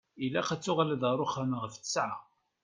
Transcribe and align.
Ilaq 0.25 0.49
ad 0.53 0.59
d-tuɣaleḍ 0.59 1.03
ɣer 1.07 1.17
uxxam 1.25 1.51
ɣef 1.61 1.73
ttesεa. 1.75 2.17